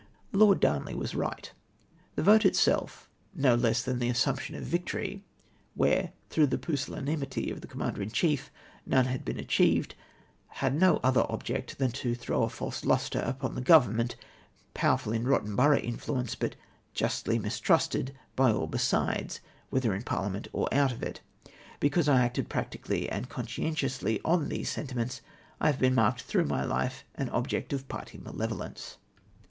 [0.31, 1.51] Lord Darnley was right;
[2.15, 5.23] the vote itself, no less tlian tlie assumption of victory,
[5.75, 8.49] where, tlirougli the pusil lanimity of the Commander in cliief,
[8.83, 9.93] none had been achieved,
[10.53, 14.15] had no other ol^ject than to" throw a false lustre upon a Government"
[14.73, 16.55] powerful in rotten borough influence, but
[16.95, 19.39] justly mistrusted by all besides,
[19.69, 21.21] whether in Parhament or out of it.
[21.79, 25.21] Because I acted practically and conscientiously on these sentiments,
[25.59, 28.97] I have been marked through life an obj'ect of party malevolence.